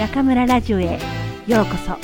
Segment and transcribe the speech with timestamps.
[0.00, 0.98] 中村ラジオへ
[1.46, 1.94] ようこそ。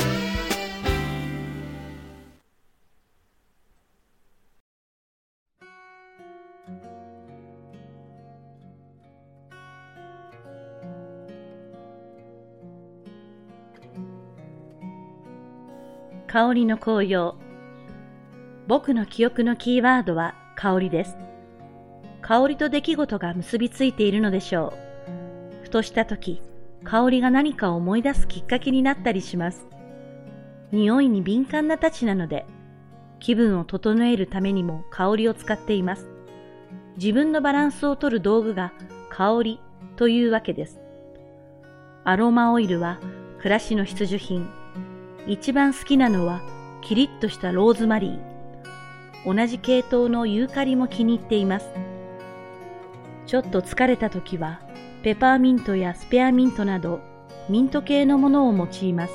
[16.27, 17.35] 香りの紅葉。
[18.69, 21.17] 僕の記憶のキーワードは香りです。
[22.21, 24.75] 香りと出来事が結びついているのでしょ
[25.63, 25.65] う。
[25.65, 26.43] ふとした時
[26.85, 29.67] 香りが何かを思い出すきっかけになったりします。
[30.73, 32.47] 匂いに敏感なたちなので、
[33.19, 36.09] 気分を整えるためにも香りを使っています。
[36.97, 38.73] 自分のバランスをとる道具が
[39.11, 39.61] 香り
[39.97, 40.81] というわけです。
[42.05, 43.01] アロマオイルは
[43.39, 44.49] 暮らしの必需品。
[45.27, 46.41] 一番好きなのは
[46.83, 49.35] キリッとしたローズマリー。
[49.35, 51.69] 同じ系統のユーカリも気に入っています。
[53.27, 54.61] ちょっと疲れた時は
[55.07, 56.99] ペパーミントやスペアミントなど
[57.49, 59.13] ミント系のものを用います。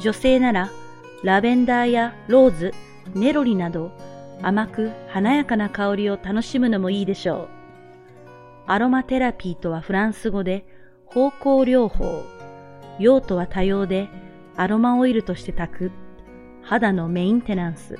[0.00, 0.68] 女性なら
[1.22, 2.74] ラベンダーやローズ、
[3.14, 3.92] ネロリなど
[4.42, 7.48] 甘く華やかな香りを楽しむのもいいでしょう。
[8.66, 10.66] アロマテラピーとはフランス語で
[11.04, 12.24] 方向療法。
[12.98, 14.08] 用途は多様で
[14.56, 15.92] アロマオイルとして炊く。
[16.62, 17.96] 肌のメインテナンス。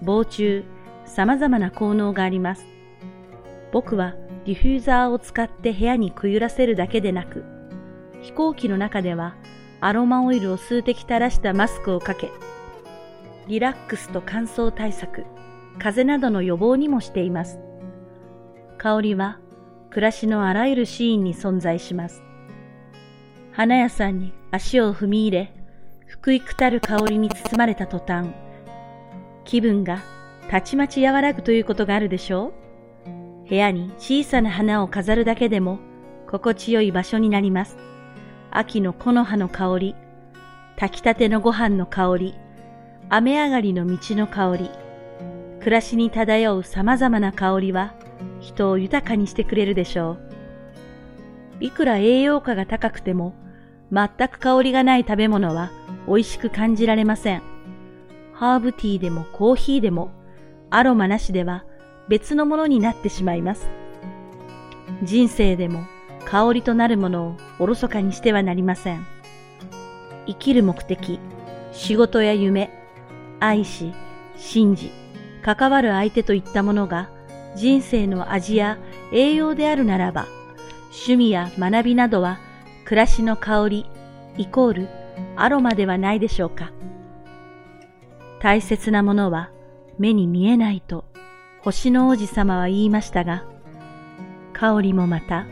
[0.00, 0.64] 防虫、
[1.04, 2.73] 様々な効能があります。
[3.74, 7.44] 僕はディフューザーを使って部屋にくゆらせるだけでなく、
[8.22, 9.34] 飛行機の中では
[9.80, 12.30] アロマオイルを数滴垂らしたマスクをかけ、
[13.48, 15.24] リラックスと乾燥対策、
[15.80, 17.58] 風邪などの予防にもしています。
[18.78, 19.40] 香りは
[19.90, 22.22] 暮らしのあらゆるシーンに存在します。
[23.50, 25.52] 花屋さんに足を踏み入れ、
[26.06, 28.28] 福育たる香りに包まれた途端、
[29.44, 29.98] 気分が
[30.48, 32.63] たちまち和らぐということがあるでしょう？
[33.54, 35.78] 部屋に小さな花を飾るだけでも
[36.28, 37.76] 心地よい場所になります。
[38.50, 39.94] 秋の木の葉の香り、
[40.76, 42.34] 炊きたてのご飯の香り、
[43.10, 44.70] 雨上がりの道の香り、
[45.60, 47.94] 暮らしに漂う様々な香りは
[48.40, 50.16] 人を豊かにしてくれるでしょ
[51.60, 51.64] う。
[51.64, 53.36] いくら栄養価が高くても
[53.92, 55.70] 全く香りがない食べ物は
[56.08, 57.42] 美味しく感じられません。
[58.32, 60.10] ハーブティーでもコーヒーでも
[60.70, 61.64] アロマなしでは
[62.08, 63.68] 別のものになってしまいます。
[65.02, 65.84] 人生でも
[66.24, 69.06] 香りとなるものをおろそかにしてはなりません。
[70.26, 71.18] 生きる目的、
[71.72, 72.70] 仕事や夢、
[73.40, 73.92] 愛し、
[74.36, 74.90] 信じ、
[75.42, 77.10] 関わる相手といったものが
[77.54, 78.78] 人生の味や
[79.12, 80.26] 栄養であるならば、
[80.86, 82.38] 趣味や学びなどは
[82.84, 83.86] 暮らしの香り
[84.36, 84.88] イコール
[85.36, 86.72] アロマではないでしょうか。
[88.40, 89.50] 大切なものは
[89.98, 91.04] 目に見えないと
[91.64, 93.46] 星の王子様は言いましたが、
[94.52, 95.46] 香りもまた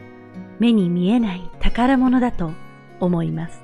[0.58, 2.52] 目に見えない宝物だと
[3.00, 3.62] 思います。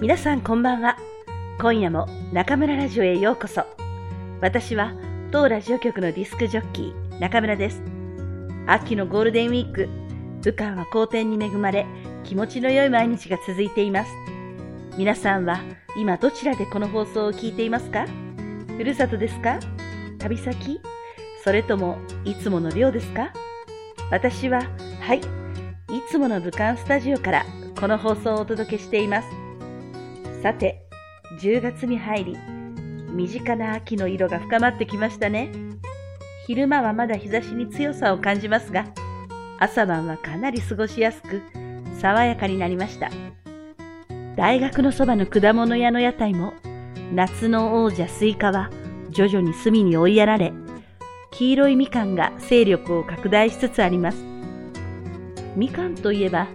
[0.00, 0.98] 皆さんこんばんは。
[1.60, 3.64] 今夜も中村ラジオへようこそ。
[4.40, 4.92] 私は
[5.30, 7.80] 当ラジオ局のディスクジョッキー中村です。
[8.66, 9.88] 秋のゴールデンウィーク、
[10.42, 11.86] 武漢は好天に恵まれ、
[12.24, 14.10] 気持ちの良い毎日が続いています。
[14.98, 15.60] 皆さんは
[15.96, 18.04] 今どちらでこの放送を聞いていますか？
[18.76, 19.60] ふるさとですか？
[20.18, 20.80] 旅先？
[21.44, 23.32] それともいつもの寮ですか？
[24.10, 24.60] 私は、
[25.00, 25.22] はい、い
[26.10, 27.46] つもの武漢スタジオから
[27.78, 29.28] この放送をお届けしています。
[30.44, 30.86] さて、
[31.40, 32.36] 10月に入り、
[33.14, 35.50] 身近な秋の色が深まってきましたね。
[36.46, 38.84] 昼間はまだ日差しに強さを感じますが、
[39.58, 41.40] 朝晩はかなり過ごしやすく、
[41.98, 43.08] 爽やかになりました。
[44.36, 46.52] 大学のそばの果物屋の屋台も、
[47.14, 48.68] 夏の王者スイカは
[49.08, 50.52] 徐々に隅に追いやられ、
[51.30, 54.22] 黄色いみかんが勢力を拡大しつつあります。
[55.56, 56.48] みかんといえば、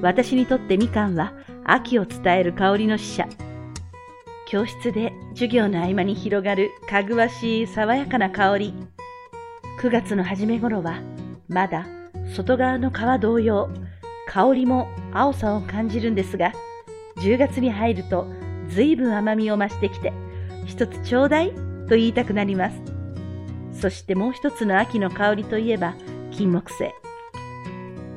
[0.00, 1.32] 私にとってみかんは
[1.64, 3.28] 秋を伝える香りの使者。
[4.46, 8.74] 教室で授業の合間に広がるかぐわしい爽やかな香り。
[9.80, 11.00] 9月の初め頃は
[11.48, 11.86] まだ
[12.34, 13.70] 外側の皮同様、
[14.28, 16.52] 香りも青さを感じるんですが、
[17.16, 18.26] 10月に入ると
[18.68, 20.12] 随分甘みを増してきて、
[20.66, 21.52] 一つちょうだい
[21.88, 22.76] と言いたくなります。
[23.80, 25.94] そしてもう一つの秋の香りといえば
[26.30, 27.01] 金木犀。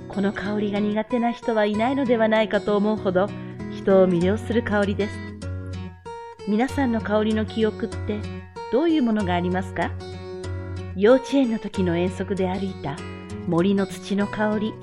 [0.08, 3.28] この香りが苦手な人はいないのではないかと思うほど
[3.72, 5.16] 人を魅了する香りです。
[6.48, 8.20] 皆さんの香りの記憶って
[8.72, 9.92] どういうものがありますか？
[10.96, 12.96] 幼稚園の時の遠足で歩いた
[13.48, 14.74] 森の土の香り、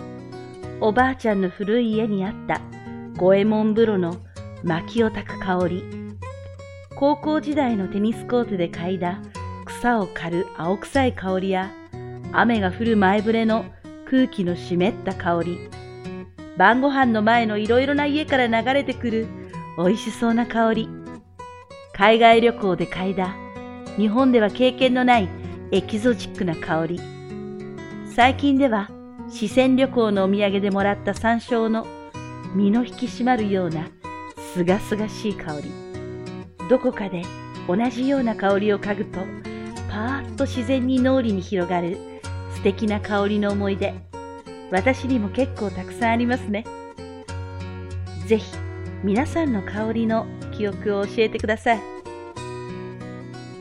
[0.81, 2.61] おばあちゃんの古い家にあった
[3.17, 4.19] 五右衛門風呂の
[4.63, 5.85] 薪を焚く香り、
[6.95, 9.21] 高校時代のテニスコートで嗅いだ
[9.65, 11.73] 草を刈る青臭い香りや、
[12.33, 13.65] 雨が降る前触れの
[14.13, 15.59] 空気の湿った香り、
[16.59, 19.27] 晩ご飯の前のいろいろな家から流れてくる
[19.79, 20.89] 美味しそうな香り、
[21.95, 23.35] 海外旅行で嗅いだ。
[23.97, 25.31] 日本では経験のない
[25.71, 27.01] エキゾチックな香り、
[28.15, 28.91] 最近では
[29.31, 31.87] 四川旅行のお土産でもらった山椒の
[32.55, 33.89] 身の引き締まるような
[34.53, 35.73] すがすがしい香り。
[36.69, 37.23] どこかで
[37.67, 39.21] 同じような香りを嗅ぐと、
[39.89, 42.12] パーッと自然に脳裏に広がる
[42.63, 43.93] 素敵な香りの思い出。
[44.71, 46.65] 私にも結構たくさんありますね。
[48.29, 48.57] ぜひ
[49.03, 51.81] 皆さんの香りの記憶を教えてください。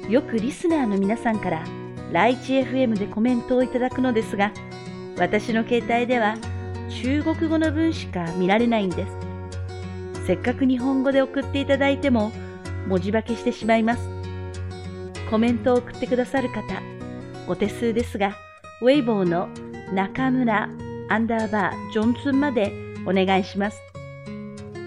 [0.07, 1.63] よくリスナーの皆さんから
[2.11, 4.51] ライチ FM でコメントをいただくのですが、
[5.17, 6.37] 私の携帯では
[7.01, 10.27] 中国語の文しか見られないんです。
[10.27, 12.31] せっかく日本語で送っていただいても
[12.87, 14.07] 文字化けしてしまいます。
[15.31, 16.83] コメントを送ってくださる方、
[17.47, 18.35] お手数ですが、
[18.81, 19.47] ウェイボーの
[19.93, 20.67] 中村
[21.07, 22.73] アンダーバージョンツンまで
[23.05, 23.79] お願いします。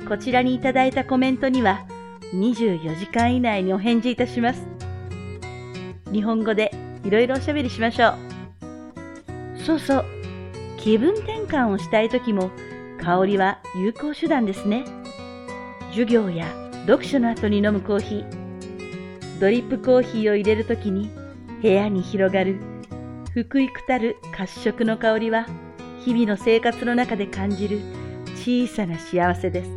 [0.08, 1.87] こちらにいただいたコメントには
[2.32, 4.67] 24時間以内にお返事いたします。
[6.12, 6.73] 日本語で
[7.05, 9.62] いろいろおしゃべりしましょう。
[9.64, 10.05] そうそう、
[10.76, 12.50] 気分転換をしたい時も
[13.00, 14.85] 香りは有効手段ですね。
[15.91, 16.46] 授業や
[16.87, 21.11] 読書の後に飲むコーヒー、ドリップコーヒーを入れる時に
[21.62, 22.58] 部屋に広がる
[23.35, 25.49] 福井くたる褐色の香りは
[26.05, 27.81] 日々の生活の中で感じる
[28.37, 29.71] 小さな幸せです。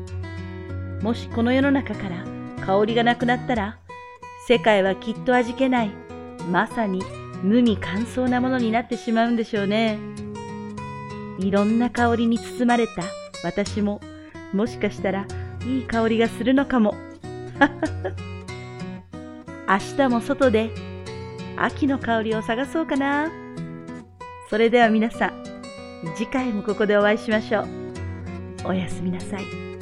[1.02, 2.24] もしこの世の中から
[2.64, 3.80] 香りがなくなったら
[4.48, 5.90] 世界はきっと味気ない
[6.52, 7.02] まさに
[7.42, 9.98] 無味乾燥なものになってしまうんでしょうね。
[11.40, 13.06] いろんな香りに包まれた
[13.44, 14.02] 私も、
[14.54, 15.26] もしかしたら
[15.66, 16.94] いい香りがするのかも。
[19.68, 20.70] 明日も外で
[21.56, 23.47] 秋の香りを探そうかな。
[24.50, 25.44] それでは皆さん、
[26.16, 27.68] 次回もここでお会いしましょう。
[28.66, 29.77] おやすみなさい。